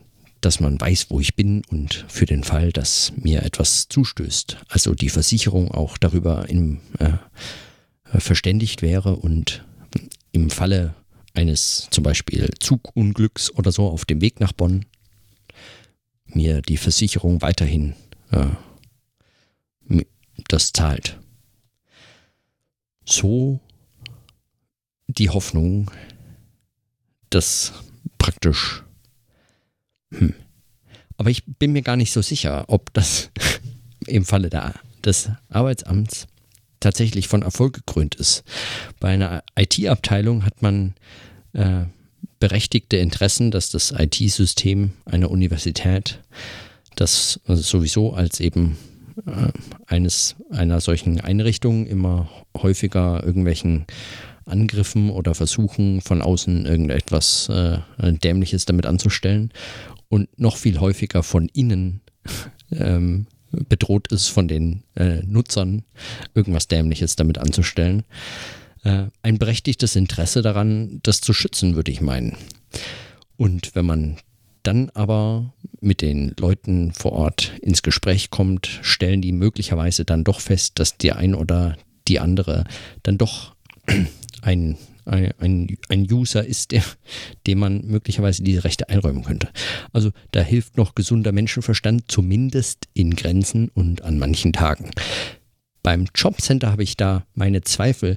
dass 0.42 0.60
man 0.60 0.78
weiß, 0.78 1.06
wo 1.08 1.20
ich 1.20 1.34
bin 1.34 1.62
und 1.70 2.04
für 2.08 2.26
den 2.26 2.44
Fall, 2.44 2.72
dass 2.72 3.12
mir 3.16 3.42
etwas 3.42 3.88
zustößt, 3.88 4.58
also 4.68 4.94
die 4.94 5.08
Versicherung 5.08 5.70
auch 5.70 5.96
darüber 5.96 6.48
im, 6.48 6.80
äh, 6.98 7.12
verständigt 8.20 8.82
wäre 8.82 9.16
und 9.16 9.64
im 10.32 10.50
Falle 10.50 10.94
eines 11.32 11.88
zum 11.90 12.04
Beispiel 12.04 12.50
Zugunglücks 12.60 13.50
oder 13.52 13.72
so 13.72 13.88
auf 13.88 14.04
dem 14.04 14.20
Weg 14.20 14.40
nach 14.40 14.52
Bonn 14.52 14.84
mir 16.26 16.60
die 16.60 16.76
Versicherung 16.76 17.40
weiterhin 17.40 17.94
äh, 18.32 18.46
das 20.48 20.72
zahlt. 20.72 21.18
So 23.04 23.60
die 25.06 25.30
Hoffnung, 25.30 25.90
dass 27.30 27.72
praktisch 28.18 28.82
hm. 30.16 30.34
Aber 31.16 31.30
ich 31.30 31.44
bin 31.44 31.72
mir 31.72 31.82
gar 31.82 31.96
nicht 31.96 32.12
so 32.12 32.22
sicher, 32.22 32.64
ob 32.68 32.92
das 32.94 33.30
im 34.06 34.24
Falle 34.24 34.50
der, 34.50 34.74
des 35.04 35.30
Arbeitsamts 35.48 36.26
tatsächlich 36.80 37.28
von 37.28 37.42
Erfolg 37.42 37.74
gekrönt 37.74 38.16
ist. 38.16 38.42
Bei 38.98 39.10
einer 39.10 39.42
IT-Abteilung 39.56 40.44
hat 40.44 40.62
man 40.62 40.94
äh, 41.52 41.84
berechtigte 42.40 42.96
Interessen, 42.96 43.50
dass 43.50 43.70
das 43.70 43.94
IT-System 43.96 44.90
einer 45.04 45.30
Universität, 45.30 46.18
das 46.96 47.40
sowieso 47.46 48.14
als 48.14 48.40
eben 48.40 48.76
äh, 49.26 49.52
eines 49.86 50.34
einer 50.50 50.80
solchen 50.80 51.20
Einrichtung 51.20 51.86
immer 51.86 52.28
häufiger 52.56 53.22
irgendwelchen 53.24 53.86
Angriffen 54.46 55.10
oder 55.10 55.34
Versuchen 55.34 56.00
von 56.00 56.22
außen 56.22 56.66
irgendetwas 56.66 57.48
äh, 57.48 57.78
Dämliches 58.00 58.64
damit 58.64 58.86
anzustellen 58.86 59.52
und 60.08 60.28
noch 60.38 60.56
viel 60.56 60.80
häufiger 60.80 61.22
von 61.22 61.48
innen 61.48 62.00
ähm, 62.72 63.26
bedroht 63.50 64.08
ist, 64.08 64.28
von 64.28 64.48
den 64.48 64.82
äh, 64.94 65.22
Nutzern 65.24 65.84
irgendwas 66.34 66.68
Dämliches 66.68 67.16
damit 67.16 67.38
anzustellen. 67.38 68.04
Äh, 68.84 69.06
ein 69.22 69.38
berechtigtes 69.38 69.96
Interesse 69.96 70.42
daran, 70.42 71.00
das 71.02 71.20
zu 71.20 71.32
schützen, 71.32 71.74
würde 71.76 71.92
ich 71.92 72.00
meinen. 72.00 72.36
Und 73.36 73.74
wenn 73.74 73.86
man 73.86 74.16
dann 74.62 74.90
aber 74.90 75.52
mit 75.80 76.00
den 76.02 76.34
Leuten 76.38 76.92
vor 76.92 77.12
Ort 77.12 77.52
ins 77.60 77.82
Gespräch 77.82 78.30
kommt, 78.30 78.80
stellen 78.82 79.20
die 79.20 79.32
möglicherweise 79.32 80.04
dann 80.04 80.24
doch 80.24 80.40
fest, 80.40 80.78
dass 80.78 80.96
der 80.96 81.16
ein 81.16 81.34
oder 81.34 81.76
die 82.08 82.20
andere 82.20 82.64
dann 83.02 83.18
doch 83.18 83.54
ein 84.42 84.76
ein, 85.04 85.76
ein 85.88 86.12
User 86.12 86.44
ist, 86.44 86.70
der, 86.70 86.84
dem 87.46 87.58
man 87.58 87.84
möglicherweise 87.86 88.42
diese 88.42 88.64
Rechte 88.64 88.88
einräumen 88.88 89.24
könnte. 89.24 89.48
Also 89.92 90.12
da 90.30 90.40
hilft 90.40 90.76
noch 90.76 90.94
gesunder 90.94 91.32
Menschenverstand, 91.32 92.04
zumindest 92.08 92.88
in 92.94 93.16
Grenzen 93.16 93.68
und 93.74 94.02
an 94.02 94.18
manchen 94.18 94.52
Tagen. 94.52 94.90
Beim 95.82 96.06
Jobcenter 96.14 96.70
habe 96.70 96.84
ich 96.84 96.96
da 96.96 97.26
meine 97.34 97.62
Zweifel 97.62 98.16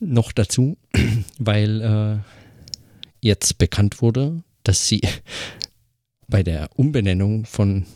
noch 0.00 0.32
dazu, 0.32 0.76
weil 1.38 1.80
äh, 1.80 2.18
jetzt 3.20 3.58
bekannt 3.58 4.02
wurde, 4.02 4.42
dass 4.64 4.88
sie 4.88 5.02
bei 6.26 6.42
der 6.42 6.68
Umbenennung 6.74 7.44
von 7.44 7.86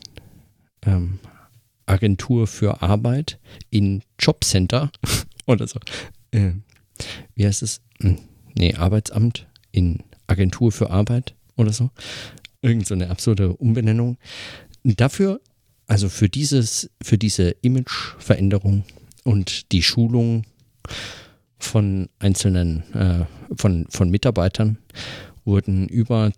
ähm, 0.87 1.19
Agentur 1.87 2.47
für 2.47 2.83
Arbeit 2.83 3.39
in 3.71 4.03
Jobcenter 4.21 4.93
oder 5.47 5.67
so, 5.67 5.81
äh, 6.31 6.53
wie 7.35 7.47
heißt 7.47 7.63
es? 7.63 7.81
Hm, 8.01 8.19
nee, 8.55 8.75
Arbeitsamt 8.75 9.47
in 9.73 10.03
Agentur 10.27 10.73
für 10.73 10.91
Arbeit 10.91 11.35
oder 11.57 11.73
so. 11.73 11.91
Irgend 12.63 12.87
so 12.87 12.95
eine 12.95 13.11
absurde 13.11 13.53
Umbenennung. 13.55 14.19
Dafür, 14.85 15.41
also 15.87 16.09
für 16.09 16.29
dieses, 16.29 16.91
für 17.03 17.19
diese 17.19 17.51
Imageveränderung 17.63 18.85
und 19.25 19.73
die 19.73 19.83
Schulung 19.83 20.45
von 21.59 22.09
einzelnen, 22.19 22.83
äh, 22.95 23.25
von, 23.57 23.87
von 23.89 24.11
Mitarbeitern 24.11 24.79
wurden 25.45 25.89
über 25.89 26.31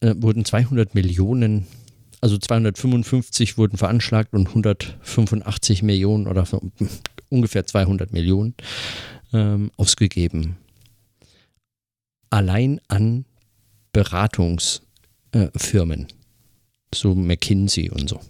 äh, 0.00 0.14
wurden 0.18 0.44
200 0.44 0.94
Millionen, 0.94 1.66
also 2.20 2.38
255 2.38 3.58
wurden 3.58 3.78
veranschlagt 3.78 4.34
und 4.34 4.48
185 4.48 5.82
Millionen 5.82 6.26
oder 6.26 6.44
so, 6.44 6.60
ungefähr 7.30 7.66
200 7.66 8.12
Millionen 8.12 8.54
ähm, 9.32 9.70
ausgegeben 9.76 10.56
allein 12.30 12.80
an 12.88 13.24
Beratungsfirmen, 13.92 16.02
äh, 16.02 16.06
so 16.94 17.14
McKinsey 17.14 17.90
und 17.90 18.08
so. 18.08 18.20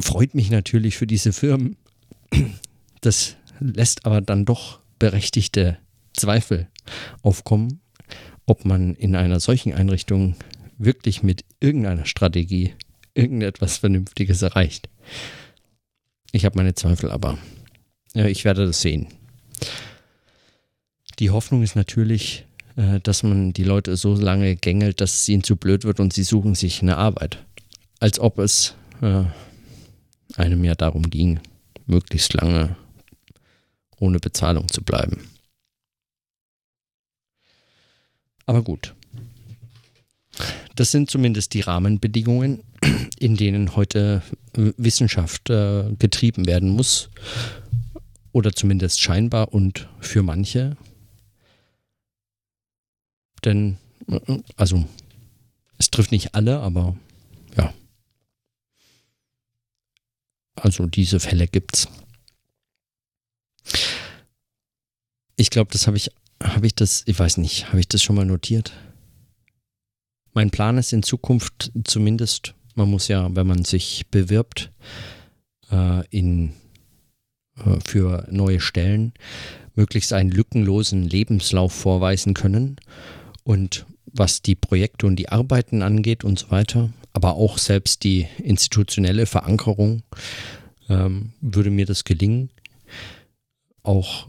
Freut 0.00 0.34
mich 0.34 0.50
natürlich 0.50 0.96
für 0.96 1.06
diese 1.06 1.32
Firmen. 1.32 1.76
Das 3.00 3.36
lässt 3.60 4.06
aber 4.06 4.20
dann 4.20 4.44
doch 4.44 4.80
berechtigte 4.98 5.78
Zweifel 6.12 6.68
aufkommen, 7.22 7.80
ob 8.46 8.64
man 8.64 8.94
in 8.94 9.16
einer 9.16 9.40
solchen 9.40 9.74
Einrichtung 9.74 10.36
wirklich 10.78 11.22
mit 11.22 11.44
irgendeiner 11.60 12.06
Strategie 12.06 12.74
irgendetwas 13.14 13.78
Vernünftiges 13.78 14.42
erreicht. 14.42 14.88
Ich 16.32 16.44
habe 16.44 16.56
meine 16.56 16.74
Zweifel, 16.74 17.10
aber 17.10 17.38
ich 18.14 18.44
werde 18.44 18.66
das 18.66 18.80
sehen. 18.80 19.08
Die 21.18 21.30
Hoffnung 21.30 21.62
ist 21.62 21.76
natürlich, 21.76 22.46
äh, 22.76 23.00
dass 23.00 23.22
man 23.22 23.52
die 23.52 23.64
Leute 23.64 23.96
so 23.96 24.14
lange 24.14 24.56
gängelt, 24.56 25.00
dass 25.00 25.20
es 25.20 25.28
ihnen 25.28 25.44
zu 25.44 25.56
blöd 25.56 25.84
wird 25.84 26.00
und 26.00 26.12
sie 26.12 26.24
suchen 26.24 26.54
sich 26.54 26.82
eine 26.82 26.96
Arbeit. 26.96 27.38
Als 28.00 28.18
ob 28.18 28.38
es 28.38 28.74
äh, 29.00 29.24
einem 30.36 30.64
ja 30.64 30.74
darum 30.74 31.10
ging, 31.10 31.40
möglichst 31.86 32.34
lange 32.34 32.76
ohne 33.98 34.18
Bezahlung 34.18 34.68
zu 34.68 34.82
bleiben. 34.82 35.28
Aber 38.46 38.62
gut. 38.62 38.94
Das 40.74 40.90
sind 40.90 41.10
zumindest 41.10 41.54
die 41.54 41.60
Rahmenbedingungen, 41.60 42.62
in 43.18 43.36
denen 43.36 43.76
heute 43.76 44.22
Wissenschaft 44.54 45.50
äh, 45.50 45.92
getrieben 45.98 46.46
werden 46.46 46.70
muss. 46.70 47.10
Oder 48.32 48.52
zumindest 48.52 49.00
scheinbar 49.00 49.52
und 49.52 49.88
für 50.00 50.22
manche 50.22 50.76
denn, 53.44 53.78
also, 54.56 54.84
es 55.78 55.90
trifft 55.90 56.12
nicht 56.12 56.34
alle, 56.34 56.60
aber 56.60 56.96
ja. 57.56 57.74
Also 60.54 60.86
diese 60.86 61.18
Fälle 61.18 61.48
gibt's. 61.48 61.88
Ich 65.36 65.50
glaube, 65.50 65.72
das 65.72 65.86
habe 65.86 65.96
ich, 65.96 66.10
habe 66.42 66.66
ich 66.66 66.74
das, 66.74 67.02
ich 67.06 67.18
weiß 67.18 67.38
nicht, 67.38 67.68
habe 67.68 67.80
ich 67.80 67.88
das 67.88 68.02
schon 68.02 68.16
mal 68.16 68.26
notiert? 68.26 68.72
Mein 70.34 70.50
Plan 70.50 70.78
ist 70.78 70.92
in 70.92 71.02
Zukunft 71.02 71.72
zumindest, 71.84 72.54
man 72.74 72.88
muss 72.88 73.08
ja, 73.08 73.34
wenn 73.34 73.46
man 73.46 73.64
sich 73.64 74.06
bewirbt, 74.10 74.70
äh, 75.70 76.06
in, 76.08 76.54
für 77.84 78.26
neue 78.30 78.60
Stellen, 78.60 79.12
möglichst 79.74 80.12
einen 80.12 80.30
lückenlosen 80.30 81.02
Lebenslauf 81.02 81.72
vorweisen 81.72 82.34
können. 82.34 82.76
Und 83.44 83.86
was 84.06 84.42
die 84.42 84.54
Projekte 84.54 85.06
und 85.06 85.16
die 85.16 85.28
Arbeiten 85.28 85.82
angeht 85.82 86.24
und 86.24 86.38
so 86.38 86.50
weiter, 86.50 86.90
aber 87.12 87.34
auch 87.34 87.58
selbst 87.58 88.04
die 88.04 88.26
institutionelle 88.42 89.26
Verankerung, 89.26 90.02
ähm, 90.88 91.32
würde 91.40 91.70
mir 91.70 91.86
das 91.86 92.04
gelingen. 92.04 92.50
Auch 93.82 94.28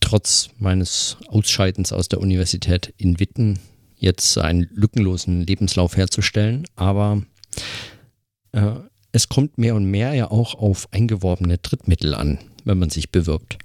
trotz 0.00 0.50
meines 0.58 1.16
Ausscheidens 1.28 1.92
aus 1.92 2.08
der 2.08 2.20
Universität 2.20 2.92
in 2.98 3.18
Witten 3.18 3.58
jetzt 3.96 4.36
einen 4.38 4.68
lückenlosen 4.74 5.46
Lebenslauf 5.46 5.96
herzustellen. 5.96 6.64
Aber 6.76 7.22
äh, 8.52 8.74
es 9.16 9.30
kommt 9.30 9.56
mehr 9.56 9.74
und 9.74 9.90
mehr 9.90 10.12
ja 10.12 10.30
auch 10.30 10.54
auf 10.56 10.88
eingeworbene 10.92 11.56
Drittmittel 11.56 12.14
an, 12.14 12.38
wenn 12.64 12.78
man 12.78 12.90
sich 12.90 13.10
bewirbt. 13.10 13.56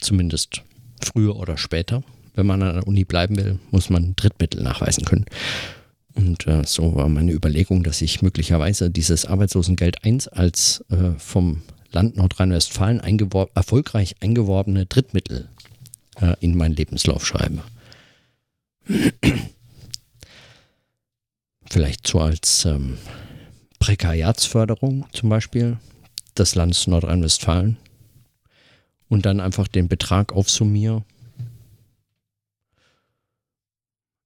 Zumindest 0.00 0.62
früher 1.04 1.34
oder 1.34 1.58
später. 1.58 2.04
Wenn 2.34 2.46
man 2.46 2.62
an 2.62 2.74
der 2.76 2.86
Uni 2.86 3.04
bleiben 3.04 3.36
will, 3.36 3.58
muss 3.72 3.90
man 3.90 4.14
Drittmittel 4.14 4.62
nachweisen 4.62 5.04
können. 5.04 5.26
Und 6.14 6.46
äh, 6.46 6.62
so 6.64 6.94
war 6.94 7.08
meine 7.08 7.32
Überlegung, 7.32 7.82
dass 7.82 8.00
ich 8.00 8.22
möglicherweise 8.22 8.90
dieses 8.90 9.26
Arbeitslosengeld 9.26 10.04
1 10.04 10.28
als 10.28 10.84
äh, 10.90 11.18
vom 11.18 11.62
Land 11.90 12.16
Nordrhein-Westfalen 12.16 13.00
eingewor 13.00 13.48
erfolgreich 13.56 14.14
eingeworbene 14.20 14.86
Drittmittel 14.86 15.48
äh, 16.20 16.36
in 16.38 16.56
meinen 16.56 16.76
Lebenslauf 16.76 17.26
schreibe. 17.26 17.64
Vielleicht 21.68 22.06
so 22.06 22.20
als 22.20 22.66
ähm, 22.66 22.98
Prekariatsförderung 23.82 25.06
zum 25.12 25.28
Beispiel 25.28 25.76
des 26.38 26.54
Landes 26.54 26.86
Nordrhein-Westfalen 26.86 27.78
und 29.08 29.26
dann 29.26 29.40
einfach 29.40 29.66
den 29.66 29.88
Betrag 29.88 30.32
aufsummiere. 30.32 31.02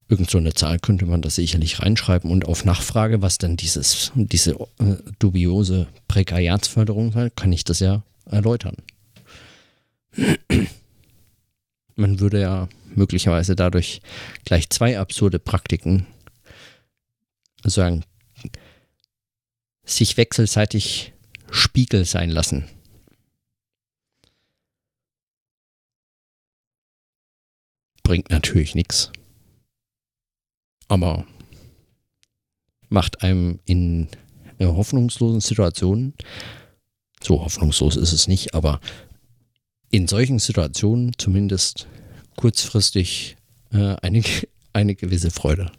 Irgend 0.09 0.29
so 0.29 0.37
eine 0.37 0.53
Zahl 0.53 0.79
könnte 0.79 1.07
man 1.07 1.23
da 1.23 1.31
sicherlich 1.31 1.81
reinschreiben 1.81 2.31
und 2.31 2.45
auf 2.45 2.67
Nachfrage, 2.67 3.23
was 3.23 3.39
dann 3.39 3.57
dieses, 3.57 4.13
diese 4.15 4.53
äh, 4.79 4.97
dubiose 5.21 5.87
Prekariatsförderung 6.07 7.13
sei, 7.13 7.31
kann 7.31 7.51
ich 7.51 7.65
das 7.65 7.81
ja 7.81 8.03
erläutern. 8.27 8.77
Man 11.97 12.21
würde 12.21 12.43
ja 12.43 12.69
möglicherweise 12.95 13.57
dadurch 13.57 14.03
gleich 14.45 14.69
zwei 14.69 14.99
absurde 14.99 15.39
Praktiken 15.39 16.07
sagen, 17.65 18.05
sich 19.87 20.17
wechselseitig 20.17 21.15
Spiegel 21.51 22.05
sein 22.05 22.29
lassen. 22.31 22.69
Bringt 28.03 28.31
natürlich 28.31 28.75
nichts. 28.75 29.11
Aber 30.89 31.27
macht 32.89 33.23
einem 33.23 33.61
in 33.65 34.09
hoffnungslosen 34.61 35.41
Situationen, 35.41 36.15
so 37.23 37.43
hoffnungslos 37.43 37.97
ist 37.97 38.13
es 38.13 38.29
nicht, 38.29 38.55
aber 38.55 38.81
in 39.91 40.07
solchen 40.07 40.39
Situationen 40.39 41.13
zumindest 41.19 41.89
kurzfristig 42.37 43.37
äh, 43.73 43.97
eine, 44.03 44.23
eine 44.73 44.95
gewisse 44.95 45.31
Freude. 45.31 45.73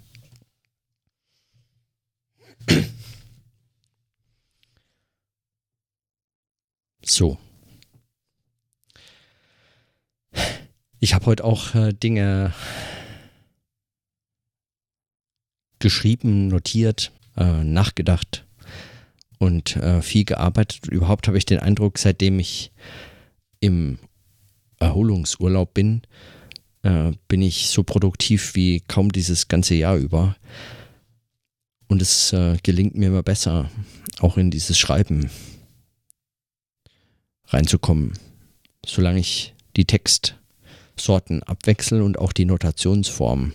So. 7.09 7.37
Ich 10.99 11.13
habe 11.13 11.25
heute 11.25 11.45
auch 11.45 11.73
äh, 11.73 11.93
Dinge 11.93 12.53
geschrieben, 15.79 16.49
notiert, 16.49 17.13
äh, 17.37 17.63
nachgedacht 17.63 18.45
und 19.39 19.77
äh, 19.77 20.01
viel 20.01 20.25
gearbeitet. 20.25 20.87
Überhaupt 20.87 21.27
habe 21.27 21.37
ich 21.37 21.45
den 21.45 21.59
Eindruck, 21.59 21.97
seitdem 21.97 22.39
ich 22.39 22.71
im 23.61 23.99
Erholungsurlaub 24.79 25.73
bin, 25.73 26.01
äh, 26.81 27.13
bin 27.29 27.41
ich 27.41 27.69
so 27.69 27.83
produktiv 27.83 28.53
wie 28.55 28.81
kaum 28.81 29.13
dieses 29.13 29.47
ganze 29.47 29.75
Jahr 29.75 29.95
über. 29.95 30.35
Und 31.87 32.01
es 32.01 32.33
äh, 32.33 32.57
gelingt 32.63 32.95
mir 32.95 33.07
immer 33.07 33.23
besser, 33.23 33.71
auch 34.19 34.37
in 34.37 34.51
dieses 34.51 34.77
Schreiben 34.77 35.29
reinzukommen, 37.47 38.13
solange 38.85 39.19
ich 39.19 39.53
die 39.75 39.85
Textsorten 39.85 41.43
abwechsel 41.43 42.01
und 42.01 42.19
auch 42.19 42.33
die 42.33 42.45
Notationsform 42.45 43.53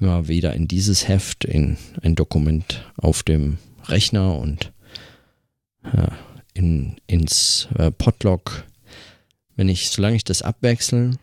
immer 0.00 0.28
wieder 0.28 0.54
in 0.54 0.66
dieses 0.66 1.08
Heft, 1.08 1.44
in 1.44 1.76
ein 2.02 2.14
Dokument 2.14 2.90
auf 2.96 3.22
dem 3.22 3.58
Rechner 3.84 4.36
und 4.38 4.72
äh, 5.84 6.08
in, 6.54 6.96
ins 7.06 7.68
äh, 7.76 7.90
Podlog. 7.90 8.64
Wenn 9.56 9.68
ich, 9.68 9.90
solange 9.90 10.16
ich 10.16 10.24
das 10.24 10.42
abwechsel 10.42 11.18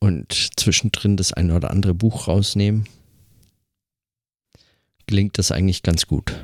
und 0.00 0.50
zwischendrin 0.56 1.16
das 1.16 1.32
eine 1.32 1.54
oder 1.54 1.70
andere 1.70 1.94
Buch 1.94 2.26
rausnehme, 2.26 2.84
gelingt 5.06 5.38
das 5.38 5.52
eigentlich 5.52 5.82
ganz 5.82 6.06
gut. 6.06 6.34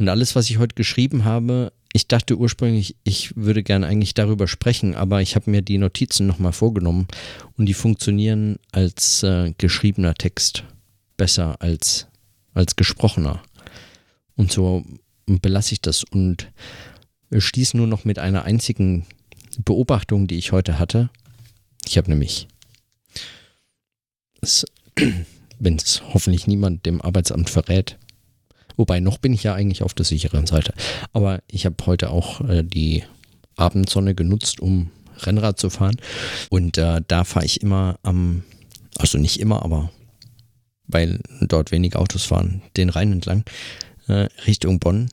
Und 0.00 0.08
alles, 0.08 0.34
was 0.34 0.48
ich 0.48 0.56
heute 0.56 0.74
geschrieben 0.74 1.26
habe, 1.26 1.74
ich 1.92 2.08
dachte 2.08 2.38
ursprünglich, 2.38 2.96
ich 3.04 3.36
würde 3.36 3.62
gerne 3.62 3.86
eigentlich 3.86 4.14
darüber 4.14 4.48
sprechen, 4.48 4.94
aber 4.94 5.20
ich 5.20 5.36
habe 5.36 5.50
mir 5.50 5.60
die 5.60 5.76
Notizen 5.76 6.26
nochmal 6.26 6.54
vorgenommen 6.54 7.06
und 7.58 7.66
die 7.66 7.74
funktionieren 7.74 8.58
als 8.72 9.22
äh, 9.22 9.52
geschriebener 9.58 10.14
Text 10.14 10.64
besser 11.18 11.60
als, 11.60 12.06
als 12.54 12.76
gesprochener. 12.76 13.42
Und 14.36 14.50
so 14.50 14.86
belasse 15.26 15.74
ich 15.74 15.82
das 15.82 16.02
und 16.02 16.50
schließe 17.30 17.76
nur 17.76 17.86
noch 17.86 18.06
mit 18.06 18.18
einer 18.18 18.44
einzigen 18.44 19.04
Beobachtung, 19.66 20.26
die 20.26 20.38
ich 20.38 20.50
heute 20.50 20.78
hatte. 20.78 21.10
Ich 21.86 21.98
habe 21.98 22.08
nämlich, 22.08 22.48
wenn 25.58 25.76
es 25.76 26.02
hoffentlich 26.14 26.46
niemand 26.46 26.86
dem 26.86 27.02
Arbeitsamt 27.02 27.50
verrät, 27.50 27.98
Wobei 28.76 29.00
noch 29.00 29.18
bin 29.18 29.32
ich 29.32 29.42
ja 29.42 29.54
eigentlich 29.54 29.82
auf 29.82 29.94
der 29.94 30.04
sicheren 30.04 30.46
Seite. 30.46 30.74
Aber 31.12 31.40
ich 31.50 31.66
habe 31.66 31.76
heute 31.86 32.10
auch 32.10 32.40
äh, 32.48 32.62
die 32.62 33.04
Abendsonne 33.56 34.14
genutzt, 34.14 34.60
um 34.60 34.90
Rennrad 35.18 35.58
zu 35.58 35.70
fahren. 35.70 35.96
Und 36.48 36.78
äh, 36.78 37.02
da 37.06 37.24
fahre 37.24 37.44
ich 37.44 37.60
immer 37.60 37.98
am, 38.02 38.42
also 38.96 39.18
nicht 39.18 39.40
immer, 39.40 39.64
aber 39.64 39.90
weil 40.86 41.20
dort 41.40 41.70
wenig 41.70 41.96
Autos 41.96 42.24
fahren, 42.24 42.62
den 42.76 42.88
Rhein 42.88 43.12
entlang, 43.12 43.44
äh, 44.08 44.28
Richtung 44.46 44.80
Bonn. 44.80 45.08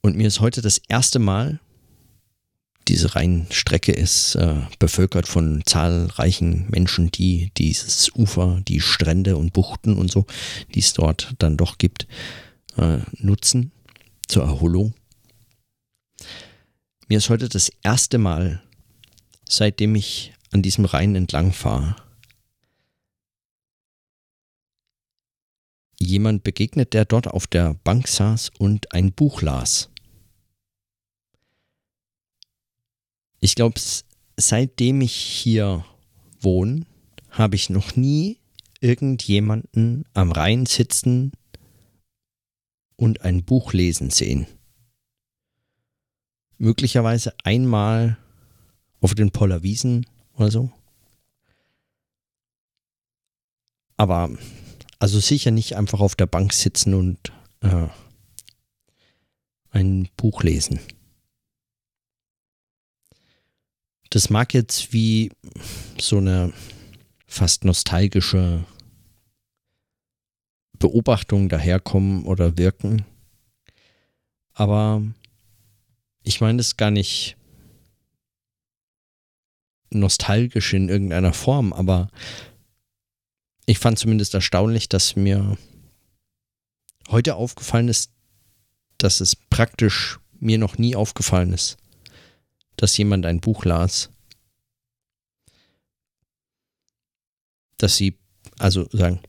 Und 0.00 0.16
mir 0.16 0.26
ist 0.26 0.40
heute 0.40 0.62
das 0.62 0.78
erste 0.88 1.18
Mal 1.18 1.60
diese 2.88 3.14
Rheinstrecke 3.14 3.92
ist 3.92 4.34
äh, 4.34 4.56
bevölkert 4.78 5.26
von 5.26 5.62
zahlreichen 5.64 6.66
Menschen, 6.70 7.10
die 7.10 7.50
dieses 7.56 8.14
Ufer, 8.14 8.60
die 8.66 8.80
Strände 8.80 9.36
und 9.36 9.52
Buchten 9.52 9.96
und 9.96 10.10
so, 10.10 10.26
die 10.74 10.80
es 10.80 10.92
dort 10.92 11.34
dann 11.38 11.56
doch 11.56 11.78
gibt, 11.78 12.06
äh, 12.76 12.98
nutzen 13.16 13.72
zur 14.28 14.44
Erholung. 14.44 14.94
Mir 17.08 17.18
ist 17.18 17.30
heute 17.30 17.48
das 17.48 17.70
erste 17.82 18.18
Mal, 18.18 18.62
seitdem 19.48 19.94
ich 19.94 20.32
an 20.50 20.62
diesem 20.62 20.84
Rhein 20.84 21.14
entlang 21.14 21.52
fahre, 21.52 21.96
jemand 25.98 26.44
begegnet, 26.44 26.92
der 26.92 27.04
dort 27.04 27.28
auf 27.28 27.46
der 27.46 27.74
Bank 27.84 28.08
saß 28.08 28.50
und 28.58 28.92
ein 28.92 29.12
Buch 29.12 29.42
las. 29.42 29.90
Ich 33.44 33.56
glaube, 33.56 33.78
seitdem 34.38 35.02
ich 35.02 35.12
hier 35.12 35.84
wohne, 36.40 36.86
habe 37.28 37.56
ich 37.56 37.68
noch 37.68 37.94
nie 37.94 38.38
irgendjemanden 38.80 40.06
am 40.14 40.32
Rhein 40.32 40.64
sitzen 40.64 41.30
und 42.96 43.20
ein 43.20 43.44
Buch 43.44 43.74
lesen 43.74 44.08
sehen. 44.08 44.46
Möglicherweise 46.56 47.34
einmal 47.44 48.16
auf 49.02 49.14
den 49.14 49.30
Pollerwiesen 49.30 50.06
oder 50.38 50.50
so. 50.50 50.72
Aber 53.98 54.30
also 54.98 55.20
sicher 55.20 55.50
nicht 55.50 55.76
einfach 55.76 56.00
auf 56.00 56.14
der 56.14 56.26
Bank 56.26 56.54
sitzen 56.54 56.94
und 56.94 57.30
äh, 57.60 57.88
ein 59.68 60.08
Buch 60.16 60.42
lesen. 60.42 60.80
Das 64.14 64.30
mag 64.30 64.54
jetzt 64.54 64.92
wie 64.92 65.32
so 66.00 66.18
eine 66.18 66.52
fast 67.26 67.64
nostalgische 67.64 68.64
Beobachtung 70.78 71.48
daherkommen 71.48 72.24
oder 72.24 72.56
wirken. 72.56 73.04
Aber 74.52 75.02
ich 76.22 76.40
meine 76.40 76.60
es 76.60 76.76
gar 76.76 76.92
nicht 76.92 77.36
nostalgisch 79.90 80.74
in 80.74 80.88
irgendeiner 80.88 81.32
Form, 81.32 81.72
aber 81.72 82.08
ich 83.66 83.80
fand 83.80 83.98
zumindest 83.98 84.32
erstaunlich, 84.32 84.88
dass 84.88 85.16
mir 85.16 85.58
heute 87.08 87.34
aufgefallen 87.34 87.88
ist, 87.88 88.12
dass 88.96 89.20
es 89.20 89.34
praktisch 89.34 90.20
mir 90.38 90.58
noch 90.58 90.78
nie 90.78 90.94
aufgefallen 90.94 91.52
ist, 91.52 91.78
dass 92.76 92.96
jemand 92.96 93.26
ein 93.26 93.40
Buch 93.40 93.64
las, 93.64 94.10
dass 97.76 97.96
sie, 97.96 98.16
also 98.58 98.88
sagen, 98.90 99.20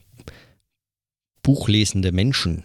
buchlesende 1.44 2.12
Menschen, 2.12 2.64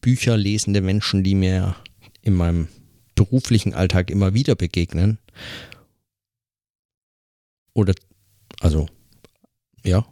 bücherlesende 0.00 0.80
Menschen, 0.80 1.24
die 1.24 1.34
mir 1.34 1.76
in 2.22 2.34
meinem 2.34 2.68
beruflichen 3.14 3.74
Alltag 3.74 4.10
immer 4.10 4.34
wieder 4.34 4.54
begegnen, 4.54 5.18
oder, 7.72 7.94
also, 8.60 8.88
ja, 9.84 10.06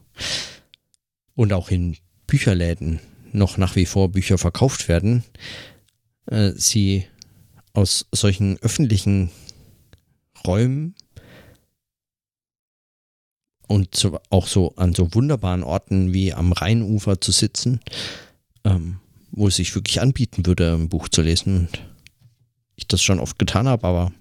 und 1.34 1.52
auch 1.52 1.70
in 1.70 1.96
Bücherläden 2.26 3.00
noch 3.32 3.58
nach 3.58 3.76
wie 3.76 3.86
vor 3.86 4.10
Bücher 4.10 4.38
verkauft 4.38 4.88
werden, 4.88 5.24
äh, 6.26 6.52
sie 6.54 7.06
aus 7.72 8.06
solchen 8.12 8.58
öffentlichen 8.58 9.30
Räumen 10.48 10.94
und 13.68 13.94
so, 13.94 14.18
auch 14.30 14.46
so 14.46 14.74
an 14.76 14.94
so 14.94 15.14
wunderbaren 15.14 15.62
Orten 15.62 16.12
wie 16.14 16.32
am 16.32 16.52
Rheinufer 16.52 17.20
zu 17.20 17.32
sitzen, 17.32 17.80
ähm, 18.64 18.98
wo 19.30 19.48
es 19.48 19.56
sich 19.56 19.74
wirklich 19.74 20.00
anbieten 20.00 20.46
würde, 20.46 20.74
ein 20.74 20.88
Buch 20.88 21.08
zu 21.08 21.22
lesen. 21.22 21.58
Und 21.58 21.82
ich 22.76 22.88
das 22.88 23.02
schon 23.02 23.20
oft 23.20 23.38
getan 23.38 23.68
habe, 23.68 23.86
aber 23.86 24.12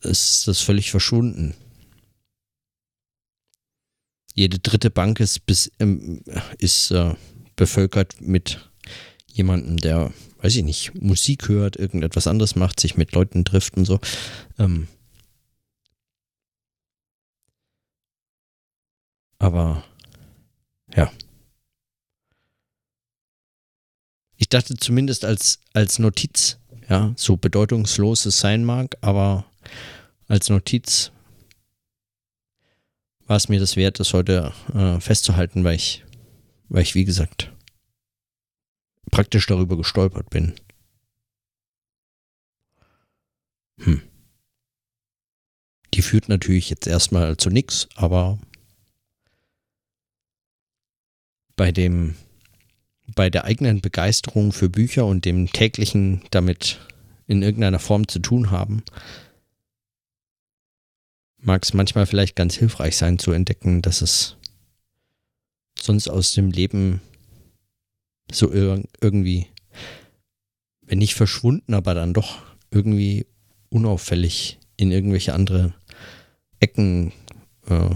ist 0.00 0.48
das 0.48 0.60
völlig 0.60 0.90
verschwunden. 0.90 1.54
Jede 4.34 4.58
dritte 4.58 4.90
Bank 4.90 5.20
ist, 5.20 5.44
bis, 5.46 5.70
ähm, 5.78 6.22
ist 6.58 6.90
äh, 6.90 7.14
bevölkert 7.56 8.20
mit 8.20 8.70
jemandem, 9.26 9.76
der, 9.78 10.12
weiß 10.38 10.56
ich 10.56 10.64
nicht, 10.64 10.94
Musik 11.00 11.48
hört, 11.48 11.76
irgendetwas 11.76 12.26
anderes 12.26 12.56
macht, 12.56 12.80
sich 12.80 12.96
mit 12.96 13.12
Leuten 13.12 13.44
trifft 13.44 13.76
und 13.76 13.84
so. 13.84 14.00
Ähm, 14.58 14.88
aber 19.38 19.84
ja. 20.94 21.10
Ich 24.36 24.48
dachte 24.48 24.76
zumindest 24.76 25.24
als, 25.24 25.60
als 25.72 25.98
Notiz, 25.98 26.58
ja, 26.88 27.12
so 27.16 27.36
bedeutungslos 27.36 28.26
es 28.26 28.38
sein 28.38 28.64
mag, 28.64 28.96
aber 29.00 29.46
als 30.28 30.50
Notiz 30.50 31.10
war 33.26 33.36
es 33.36 33.48
mir 33.48 33.58
das 33.58 33.76
wert, 33.76 33.98
das 33.98 34.12
heute 34.12 34.52
äh, 34.72 35.00
festzuhalten, 35.00 35.64
weil 35.64 35.76
ich, 35.76 36.04
weil 36.68 36.82
ich, 36.82 36.94
wie 36.94 37.04
gesagt, 37.04 37.52
praktisch 39.10 39.46
darüber 39.46 39.76
gestolpert 39.76 40.30
bin. 40.30 40.54
Hm. 43.78 44.02
Die 45.94 46.02
führt 46.02 46.28
natürlich 46.28 46.70
jetzt 46.70 46.86
erstmal 46.86 47.36
zu 47.36 47.50
nichts, 47.50 47.88
aber 47.94 48.38
bei 51.56 51.72
dem, 51.72 52.16
bei 53.14 53.30
der 53.30 53.44
eigenen 53.44 53.80
Begeisterung 53.80 54.52
für 54.52 54.68
Bücher 54.68 55.06
und 55.06 55.24
dem 55.24 55.50
täglichen 55.52 56.22
damit 56.30 56.80
in 57.26 57.42
irgendeiner 57.42 57.78
Form 57.78 58.08
zu 58.08 58.18
tun 58.18 58.50
haben, 58.50 58.82
mag 61.38 61.62
es 61.62 61.74
manchmal 61.74 62.06
vielleicht 62.06 62.36
ganz 62.36 62.56
hilfreich 62.56 62.96
sein 62.96 63.18
zu 63.18 63.32
entdecken, 63.32 63.82
dass 63.82 64.02
es 64.02 64.36
sonst 65.80 66.08
aus 66.08 66.32
dem 66.32 66.50
Leben 66.50 67.00
so 68.30 68.52
ir 68.52 68.82
irgendwie, 69.00 69.46
wenn 70.82 70.98
nicht 70.98 71.14
verschwunden, 71.14 71.74
aber 71.74 71.94
dann 71.94 72.14
doch 72.14 72.42
irgendwie 72.70 73.26
unauffällig 73.70 74.58
in 74.76 74.90
irgendwelche 74.90 75.34
andere 75.34 75.74
Ecken 76.60 77.12
äh, 77.66 77.94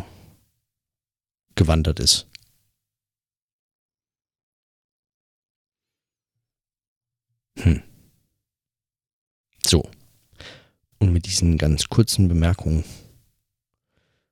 gewandert 1.54 2.00
ist. 2.00 2.26
Hm. 7.58 7.82
So. 9.66 9.90
Und 10.98 11.12
mit 11.12 11.26
diesen 11.26 11.58
ganz 11.58 11.88
kurzen 11.88 12.28
Bemerkungen 12.28 12.84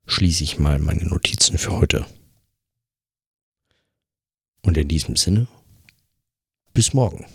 schließe 0.06 0.44
ich 0.44 0.58
mal 0.58 0.78
meine 0.78 1.04
Notizen 1.04 1.58
für 1.58 1.72
heute. 1.72 2.06
Und 4.62 4.76
in 4.76 4.88
diesem 4.88 5.16
Sinne, 5.16 5.48
bis 6.74 6.92
morgen. 6.94 7.26